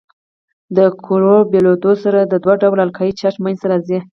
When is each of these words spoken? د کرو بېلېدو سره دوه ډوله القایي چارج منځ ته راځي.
د 0.77 0.79
کرو 1.05 1.35
بېلېدو 1.51 1.91
سره 2.03 2.19
دوه 2.23 2.53
ډوله 2.61 2.81
القایي 2.87 3.13
چارج 3.19 3.35
منځ 3.43 3.57
ته 3.61 3.67
راځي. 3.71 3.99